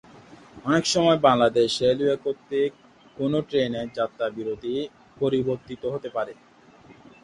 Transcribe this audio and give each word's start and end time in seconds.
অনেকসময় 0.65 1.19
বাংলাদেশ 1.27 1.69
রেলওয়ে 1.83 2.15
কর্তৃক 2.23 2.71
কোনো 3.17 3.37
ট্রেনের 3.49 3.87
যাত্রাবিরতি 3.97 4.73
পরিবর্তিত 5.17 5.81
হতে 5.93 6.09
পারে। 6.15 6.33